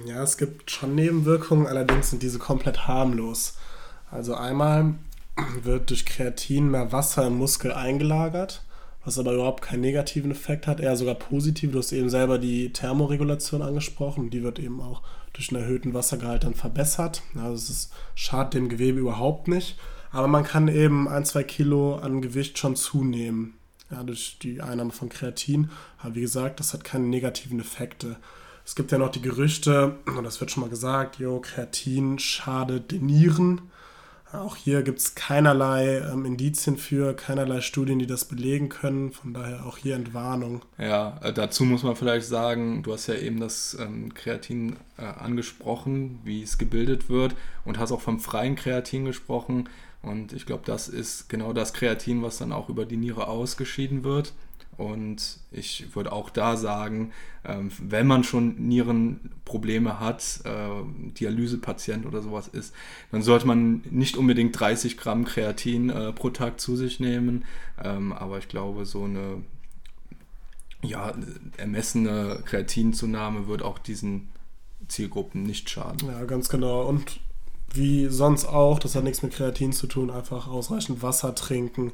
Ja, 0.06 0.22
es 0.22 0.38
gibt 0.38 0.70
schon 0.70 0.96
Nebenwirkungen, 0.96 1.68
allerdings 1.68 2.10
sind 2.10 2.22
diese 2.22 2.40
komplett 2.40 2.88
harmlos. 2.88 3.58
Also 4.12 4.36
einmal 4.36 4.96
wird 5.62 5.90
durch 5.90 6.06
Kreatin 6.06 6.70
mehr 6.70 6.92
Wasser 6.92 7.28
im 7.28 7.38
Muskel 7.38 7.72
eingelagert 7.72 8.64
was 9.08 9.18
aber 9.18 9.34
überhaupt 9.34 9.64
keinen 9.64 9.80
negativen 9.80 10.32
Effekt 10.32 10.68
hat, 10.68 10.82
eher 10.82 10.98
sogar 10.98 11.16
positiv. 11.16 11.72
Du 11.72 11.80
hast 11.80 11.94
eben 11.94 12.10
selber 12.10 12.38
die 12.38 12.74
Thermoregulation 12.74 13.62
angesprochen, 13.62 14.30
die 14.30 14.44
wird 14.44 14.60
eben 14.60 14.82
auch 14.82 15.02
durch 15.32 15.50
einen 15.50 15.64
erhöhten 15.64 15.94
Wassergehalt 15.94 16.44
dann 16.44 16.54
verbessert. 16.54 17.24
Also 17.42 17.72
es 17.72 17.90
schadet 18.16 18.56
dem 18.56 18.68
Gewebe 18.68 19.00
überhaupt 19.00 19.48
nicht. 19.48 19.78
Aber 20.12 20.28
man 20.28 20.44
kann 20.44 20.68
eben 20.68 21.08
ein, 21.08 21.24
zwei 21.24 21.44
Kilo 21.44 21.96
an 21.96 22.22
Gewicht 22.22 22.58
schon 22.58 22.76
zunehmen, 22.76 23.54
ja, 23.91 24.03
durch 24.03 24.38
die 24.41 24.62
Einnahme 24.62 24.91
von 24.91 25.10
Kreatin. 25.10 25.70
Aber 26.00 26.15
wie 26.15 26.22
gesagt, 26.22 26.60
das 26.60 26.74
hat 26.74 26.84
keine 26.84 27.06
negativen 27.06 27.60
Effekte. 27.60 28.17
Es 28.65 28.75
gibt 28.75 28.91
ja 28.91 28.98
noch 28.98 29.12
die 29.12 29.22
Gerüchte, 29.22 29.96
und 30.06 30.24
das 30.24 30.41
wird 30.41 30.51
schon 30.51 30.62
mal 30.62 30.70
gesagt, 30.70 31.20
jo, 31.20 31.39
Kreatin 31.39 32.20
schadet 32.20 32.91
den 32.91 33.06
Nieren. 33.06 33.62
Auch 34.34 34.58
hier 34.58 34.84
gibt 34.84 35.00
es 35.00 35.15
keinerlei 35.15 36.00
ähm, 36.00 36.25
Indizien 36.25 36.75
für, 36.75 37.13
keinerlei 37.13 37.62
Studien, 37.62 37.98
die 37.98 38.08
das 38.08 38.25
belegen 38.25 38.67
können. 38.67 39.13
Von 39.13 39.34
daher 39.34 39.65
auch 39.65 39.77
hier 39.77 39.96
Entwarnung. 39.96 40.63
Ja, 40.77 41.17
äh, 41.24 41.32
dazu 41.32 41.63
muss 41.63 41.84
man 41.84 41.96
vielleicht 41.96 42.27
sagen, 42.27 42.84
du 42.84 42.91
hast 42.91 43.08
ja 43.08 43.15
eben 43.15 43.39
das 43.39 43.77
ähm, 43.79 44.13
Kreatin 44.13 44.75
äh, 44.98 45.03
angesprochen, 45.03 46.20
wie 46.25 46.44
es 46.44 46.58
gebildet 46.58 47.10
wird 47.10 47.36
und 47.63 47.79
hast 47.79 47.94
auch 47.94 48.01
vom 48.01 48.20
freien 48.20 48.58
Kreatin 48.58 49.06
gesprochen. 49.06 49.70
Und 50.08 50.34
ich 50.34 50.46
glaube, 50.46 50.64
das 50.66 50.88
ist 50.88 51.30
genau 51.30 51.54
das 51.54 51.74
Kreatin, 51.74 52.22
was 52.22 52.38
dann 52.38 52.52
auch 52.52 52.70
über 52.70 52.86
die 52.86 52.98
Niere 52.98 53.28
ausgeschieden 53.28 54.04
wird. 54.04 54.34
Und 54.78 55.40
ich 55.52 55.96
würde 55.96 56.12
auch 56.12 56.30
da 56.30 56.56
sagen, 56.56 57.12
ähm, 57.44 57.72
wenn 57.80 58.06
man 58.06 58.24
schon 58.24 58.56
Nierenprobleme 58.68 60.00
hat, 60.00 60.42
äh, 60.44 60.70
Dialysepatient 61.20 62.06
oder 62.06 62.22
sowas 62.22 62.48
ist, 62.48 62.74
dann 63.12 63.24
sollte 63.24 63.48
man 63.48 63.82
nicht 63.90 64.18
unbedingt 64.18 64.58
30 64.60 64.98
Gramm 64.98 65.26
Kreatin 65.26 65.90
äh, 65.90 66.14
pro 66.14 66.30
Tag 66.30 66.60
zu 66.60 66.76
sich 66.76 67.00
nehmen. 67.00 67.46
Ähm, 67.84 68.14
aber 68.14 68.38
ich 68.38 68.50
glaube, 68.50 68.86
so 68.86 69.06
eine 69.06 69.42
ja, 70.84 71.14
ermessene 71.58 72.44
Kreatinzunahme 72.46 73.48
wird 73.48 73.64
auch 73.64 73.80
diesen 73.80 74.30
Zielgruppen 74.88 75.42
nicht 75.42 75.72
schaden. 75.72 76.08
Ja, 76.08 76.24
ganz 76.26 76.50
genau. 76.50 76.88
Und 76.88 77.20
wie 77.74 78.08
sonst 78.08 78.46
auch, 78.46 78.80
das 78.80 78.96
hat 78.96 79.04
nichts 79.04 79.24
mit 79.24 79.34
Kreatin 79.34 79.74
zu 79.74 79.88
tun, 79.88 80.10
einfach 80.10 80.48
ausreichend 80.48 81.02
Wasser 81.02 81.36
trinken 81.36 81.92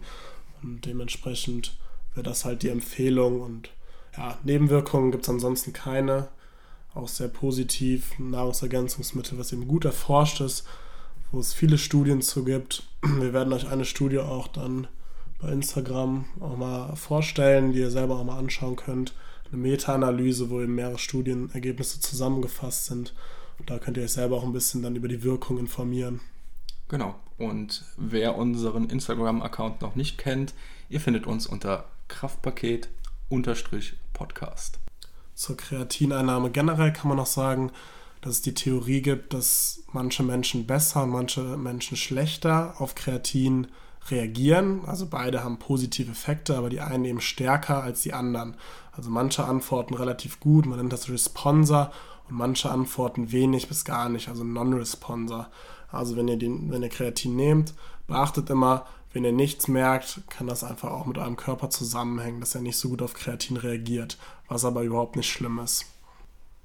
und 0.62 0.86
dementsprechend 0.86 1.76
wäre 2.16 2.24
das 2.24 2.46
halt 2.46 2.64
die 2.64 2.70
Empfehlung. 2.70 3.42
Und 3.42 3.70
ja, 4.18 4.38
Nebenwirkungen 4.44 5.12
gibt 5.12 5.24
es 5.24 5.30
ansonsten 5.30 5.74
keine. 5.74 6.30
Auch 6.94 7.08
sehr 7.08 7.28
positiv. 7.28 8.18
Nahrungsergänzungsmittel, 8.20 9.38
was 9.38 9.52
eben 9.52 9.68
gut 9.68 9.86
erforscht 9.86 10.42
ist, 10.42 10.66
wo 11.32 11.40
es 11.40 11.54
viele 11.54 11.78
Studien 11.78 12.22
zu 12.22 12.44
gibt. 12.44 12.84
Wir 13.02 13.34
werden 13.34 13.54
euch 13.54 13.68
eine 13.68 13.86
Studie 13.86 14.20
auch 14.20 14.48
dann 14.48 14.88
bei 15.42 15.50
Instagram 15.50 16.26
auch 16.40 16.56
mal 16.56 16.96
vorstellen, 16.96 17.74
die 17.74 17.80
ihr 17.80 17.92
selber 17.92 18.18
auch 18.18 18.24
mal 18.24 18.38
anschauen 18.38 18.76
könnt. 18.76 19.14
Eine 19.52 19.62
Meta-Analyse, 19.62 20.50
wo 20.50 20.62
eben 20.62 20.76
mehrere 20.76 20.98
Studienergebnisse 20.98 22.00
zusammengefasst 22.00 22.86
sind. 22.86 23.14
Da 23.66 23.80
könnt 23.80 23.98
ihr 23.98 24.04
euch 24.04 24.14
selber 24.14 24.38
auch 24.38 24.44
ein 24.44 24.54
bisschen 24.54 24.82
dann 24.82 24.96
über 24.96 25.08
die 25.08 25.24
Wirkung 25.24 25.58
informieren. 25.58 26.22
Genau. 26.90 27.16
Und 27.38 27.86
wer 27.98 28.38
unseren 28.38 28.90
Instagram-Account 28.90 29.82
noch 29.82 29.96
nicht 29.96 30.18
kennt, 30.18 30.54
ihr 30.90 31.02
findet 31.02 31.26
uns 31.26 31.48
unter 31.48 31.86
Kraftpaket-Podcast. 32.08 34.80
Zur 35.34 35.58
Kreatineinnahme 35.58 36.52
generell 36.52 36.94
kann 36.94 37.08
man 37.08 37.18
noch 37.18 37.26
sagen, 37.26 37.72
dass 38.22 38.36
es 38.36 38.42
die 38.42 38.54
Theorie 38.54 39.02
gibt, 39.02 39.34
dass 39.34 39.84
manche 39.92 40.22
Menschen 40.24 40.68
besser 40.68 41.04
und 41.04 41.10
manche 41.10 41.42
Menschen 41.58 41.98
schlechter 41.98 42.76
auf 42.80 42.96
Kreatin 42.96 43.68
reagieren. 44.10 44.86
Also 44.86 45.08
beide 45.08 45.44
haben 45.44 45.60
positive 45.60 46.12
Effekte, 46.12 46.58
aber 46.58 46.70
die 46.70 46.82
einen 46.82 47.06
eben 47.06 47.22
stärker 47.22 47.84
als 47.84 48.02
die 48.02 48.14
anderen. 48.14 48.56
Also 48.92 49.10
manche 49.10 49.44
antworten 49.44 49.96
relativ 49.96 50.40
gut, 50.40 50.66
man 50.66 50.78
nennt 50.78 50.94
das 50.94 51.10
Responser 51.10 51.92
und 52.30 52.38
manche 52.38 52.72
antworten 52.72 53.32
wenig 53.32 53.68
bis 53.68 53.86
gar 53.86 54.10
nicht, 54.10 54.30
also 54.30 54.44
Non-Responser. 54.44 55.50
Also 55.92 56.16
wenn 56.18 56.28
ihr, 56.28 56.38
den, 56.38 56.72
wenn 56.72 56.84
ihr 56.84 56.90
Kreatin 56.90 57.36
nehmt, 57.36 57.74
beachtet 58.08 58.50
immer, 58.50 58.86
wenn 59.14 59.24
ihr 59.24 59.32
nichts 59.32 59.68
merkt, 59.68 60.22
kann 60.30 60.48
das 60.48 60.64
einfach 60.64 60.92
auch 60.92 61.06
mit 61.06 61.18
eurem 61.20 61.38
Körper 61.38 61.70
zusammenhängen, 61.70 62.40
dass 62.40 62.56
er 62.56 62.62
nicht 62.62 62.78
so 62.78 62.90
gut 62.90 63.02
auf 63.02 63.14
Kreatin 63.14 63.58
reagiert, 63.58 64.18
was 64.48 64.66
aber 64.66 64.82
überhaupt 64.82 65.16
nicht 65.16 65.30
schlimm 65.30 65.60
ist. 65.60 65.86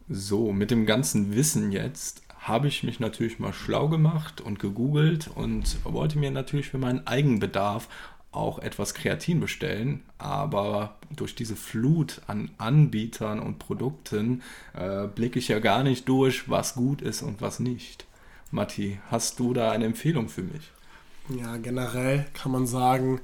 So, 0.08 0.52
mit 0.52 0.70
dem 0.70 0.86
ganzen 0.86 1.34
Wissen 1.34 1.70
jetzt 1.70 2.22
habe 2.38 2.68
ich 2.68 2.82
mich 2.82 2.98
natürlich 2.98 3.38
mal 3.38 3.52
schlau 3.52 3.88
gemacht 3.88 4.40
und 4.40 4.58
gegoogelt 4.58 5.28
und 5.34 5.76
wollte 5.84 6.18
mir 6.18 6.30
natürlich 6.30 6.70
für 6.70 6.78
meinen 6.78 7.06
Eigenbedarf 7.06 7.88
auch 8.30 8.58
etwas 8.58 8.94
Kreatin 8.94 9.40
bestellen, 9.40 10.02
aber 10.18 10.96
durch 11.10 11.34
diese 11.34 11.56
Flut 11.56 12.20
an 12.26 12.50
Anbietern 12.58 13.40
und 13.40 13.58
Produkten 13.58 14.42
äh, 14.74 15.06
blicke 15.06 15.38
ich 15.38 15.48
ja 15.48 15.58
gar 15.60 15.82
nicht 15.82 16.08
durch, 16.08 16.48
was 16.48 16.74
gut 16.74 17.00
ist 17.00 17.22
und 17.22 17.40
was 17.40 17.58
nicht. 17.58 18.06
Matti, 18.50 19.00
hast 19.10 19.38
du 19.38 19.54
da 19.54 19.70
eine 19.70 19.86
Empfehlung 19.86 20.28
für 20.28 20.42
mich? 20.42 20.70
Ja, 21.28 21.56
generell 21.56 22.26
kann 22.34 22.52
man 22.52 22.66
sagen, 22.66 23.20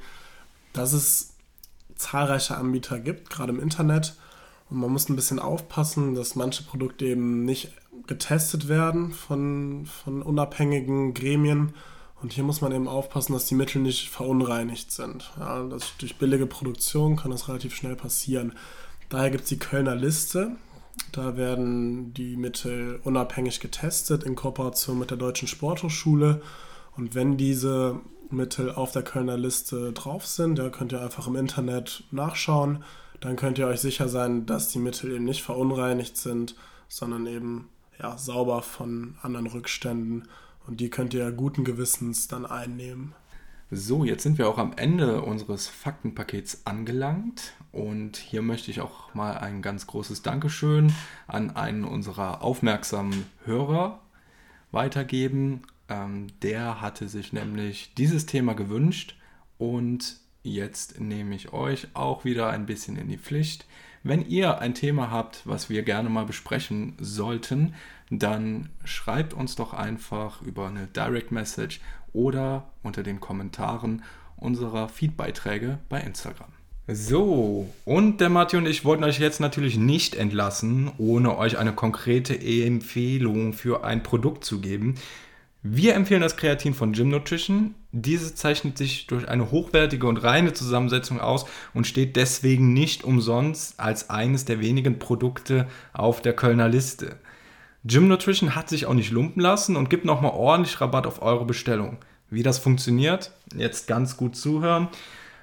dass 0.73 0.92
es 0.92 1.34
zahlreiche 1.96 2.56
Anbieter 2.56 2.99
gibt, 2.99 3.30
gerade 3.30 3.52
im 3.52 3.61
Internet. 3.61 4.16
Und 4.70 4.78
man 4.78 4.90
muss 4.90 5.08
ein 5.08 5.16
bisschen 5.16 5.38
aufpassen, 5.38 6.14
dass 6.14 6.34
manche 6.34 6.64
Produkte 6.64 7.06
eben 7.06 7.44
nicht 7.44 7.73
getestet 8.06 8.68
werden 8.68 9.12
von, 9.12 9.87
von 9.87 10.23
unabhängigen 10.23 11.14
Gremien. 11.14 11.75
Und 12.25 12.33
hier 12.33 12.45
muss 12.45 12.62
man 12.62 12.73
eben 12.73 12.88
aufpassen, 12.88 13.35
dass 13.35 13.45
die 13.45 13.54
Mittel 13.54 13.83
nicht 13.83 14.09
verunreinigt 14.09 14.90
sind. 14.90 15.31
Ja, 15.38 15.62
das, 15.64 15.93
durch 15.99 16.16
billige 16.16 16.47
Produktion 16.47 17.16
kann 17.16 17.31
das 17.31 17.50
relativ 17.50 17.75
schnell 17.75 17.97
passieren. 17.97 18.54
Daher 19.11 19.28
gibt 19.28 19.43
es 19.43 19.50
die 19.50 19.59
Kölner 19.59 19.95
Liste. 19.95 20.52
Da 21.12 21.37
werden 21.37 22.14
die 22.14 22.38
Mittel 22.38 22.99
unabhängig 23.04 23.61
getestet 23.61 24.25
in 24.25 24.37
Kooperation 24.37 24.99
mit 24.99 25.11
der 25.11 25.19
Deutschen 25.19 25.49
Sporthochschule. 25.49 26.40
Und 26.97 27.14
wenn 27.14 27.37
diese 27.37 28.00
Mittel 28.31 28.73
auf 28.73 28.93
der 28.93 29.02
Kölner 29.02 29.37
Liste 29.37 29.93
drauf 29.93 30.26
sind, 30.26 30.59
da 30.59 30.71
könnt 30.71 30.93
ihr 30.93 31.02
einfach 31.02 31.26
im 31.26 31.37
Internet 31.37 32.04
nachschauen. 32.11 32.85
Dann 33.21 33.37
könnt 33.37 33.59
ihr 33.59 33.66
euch 33.66 33.81
sicher 33.81 34.09
sein, 34.09 34.47
dass 34.47 34.71
die 34.71 34.78
Mittel 34.78 35.12
eben 35.12 35.25
nicht 35.25 35.43
verunreinigt 35.43 36.16
sind, 36.16 36.54
sondern 36.88 37.26
eben 37.26 37.69
ja, 38.00 38.16
sauber 38.16 38.62
von 38.62 39.16
anderen 39.21 39.47
Rückständen. 39.47 40.26
Und 40.66 40.80
die 40.80 40.90
könnt 40.90 41.14
ihr 41.14 41.30
guten 41.33 41.64
Gewissens 41.64 42.28
dann 42.28 42.47
einnehmen. 42.47 43.14
So, 43.71 44.04
jetzt 44.04 44.23
sind 44.23 44.38
wir 44.38 44.49
auch 44.49 44.59
am 44.59 44.73
Ende 44.76 45.23
unseres 45.23 45.68
Faktenpakets 45.68 46.66
angelangt 46.66 47.54
und 47.73 48.16
hier 48.18 48.42
möchte 48.42 48.71
ich 48.71 48.80
auch 48.80 49.12
mal 49.14 49.38
ein 49.38 49.62
ganz 49.62 49.87
großes 49.87 50.23
Dankeschön 50.23 50.92
an 51.26 51.50
einen 51.56 51.85
unserer 51.85 52.42
aufmerksamen 52.42 53.25
Hörer 53.44 54.00
weitergeben. 54.71 55.62
Ähm, 55.88 56.28
der 56.42 56.80
hatte 56.83 57.09
sich 57.09 57.33
nämlich 57.33 57.94
dieses 57.94 58.26
Thema 58.26 58.54
gewünscht 58.54 59.16
und 59.59 60.18
jetzt 60.42 61.00
nehme 61.00 61.35
ich 61.35 61.52
euch 61.52 61.88
auch 61.94 62.25
wieder 62.25 62.50
ein 62.50 62.66
bisschen 62.66 62.97
in 62.97 63.09
die 63.09 63.18
Pflicht. 63.18 63.66
Wenn 64.02 64.25
ihr 64.28 64.59
ein 64.59 64.75
Thema 64.75 65.11
habt, 65.11 65.40
was 65.47 65.71
wir 65.71 65.83
gerne 65.83 66.11
mal 66.11 66.26
besprechen 66.26 66.94
sollten, 67.00 67.75
dann 68.11 68.68
schreibt 68.84 69.34
uns 69.34 69.56
doch 69.56 69.73
einfach 69.73 70.42
über 70.42 70.68
eine 70.68 70.87
Direct 70.87 71.32
Message 71.32 71.80
oder 72.12 72.68
unter 72.82 73.02
den 73.02 73.20
Kommentaren 73.20 74.02
unserer 74.37 74.88
Feedbeiträge 74.88 75.78
bei 75.88 76.00
Instagram. 76.00 76.49
So, 76.87 77.73
und 77.87 78.20
der 78.20 78.28
Matti 78.28 78.58
und 78.58 78.66
ich 78.66 78.84
wollten 78.84 79.04
euch 79.04 79.18
jetzt 79.18 79.40
natürlich 79.40 79.78
nicht 79.78 80.14
entlassen, 80.14 80.90
ohne 80.99 81.38
euch 81.38 81.56
eine 81.56 81.73
konkrete 81.73 82.38
Empfehlung 82.38 83.54
für 83.54 83.84
ein 83.84 84.02
Produkt 84.02 84.44
zu 84.44 84.61
geben. 84.61 84.96
Wir 85.62 85.94
empfehlen 85.94 86.20
das 86.20 86.37
Kreatin 86.37 86.75
von 86.75 86.92
Gym 86.92 87.08
Nutrition. 87.08 87.75
Dieses 87.90 88.34
zeichnet 88.34 88.76
sich 88.76 89.06
durch 89.06 89.26
eine 89.26 89.50
hochwertige 89.50 90.06
und 90.06 90.18
reine 90.18 90.52
Zusammensetzung 90.52 91.20
aus 91.20 91.46
und 91.73 91.87
steht 91.87 92.16
deswegen 92.16 92.75
nicht 92.75 93.02
umsonst 93.02 93.80
als 93.80 94.11
eines 94.11 94.44
der 94.44 94.61
wenigen 94.61 94.99
Produkte 94.99 95.66
auf 95.94 96.20
der 96.20 96.34
Kölner 96.34 96.68
Liste. 96.68 97.18
Gym 97.85 98.09
Nutrition 98.09 98.55
hat 98.55 98.71
sich 98.71 98.87
auch 98.87 98.95
nicht 98.95 99.11
lumpen 99.11 99.43
lassen 99.43 99.76
und 99.76 99.91
gibt 99.91 100.07
nochmal 100.07 100.33
ordentlich 100.33 100.81
Rabatt 100.81 101.07
auf 101.07 101.21
eure 101.21 101.45
Bestellung. 101.45 101.99
Wie 102.31 102.43
das 102.43 102.59
funktioniert, 102.59 103.33
jetzt 103.55 103.87
ganz 103.87 104.17
gut 104.17 104.37
zuhören. 104.37 104.88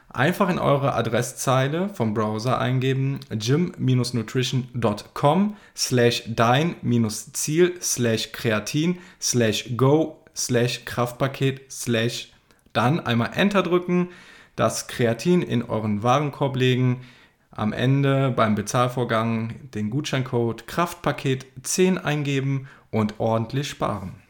Einfach 0.09 0.49
in 0.49 0.57
eure 0.59 0.93
Adresszeile 0.93 1.87
vom 1.89 2.13
Browser 2.13 2.59
eingeben 2.59 3.21
gym-nutrition.com 3.29 5.55
slash 5.75 6.23
dein-ziel 6.27 7.73
slash 7.79 8.33
kreatin 8.33 8.97
slash 9.21 9.77
go 9.77 10.21
slash 10.35 10.83
Kraftpaket 10.83 11.71
slash 11.71 12.33
dann 12.73 12.99
einmal 12.99 13.31
Enter 13.35 13.63
drücken, 13.63 14.09
das 14.55 14.87
Kreatin 14.87 15.43
in 15.43 15.63
euren 15.63 16.03
Warenkorb 16.03 16.57
legen, 16.57 17.01
am 17.61 17.73
Ende 17.73 18.31
beim 18.31 18.55
Bezahlvorgang 18.55 19.69
den 19.75 19.91
Gutscheincode 19.91 20.65
Kraftpaket 20.65 21.45
10 21.61 21.99
eingeben 21.99 22.67
und 22.89 23.19
ordentlich 23.19 23.69
sparen. 23.69 24.20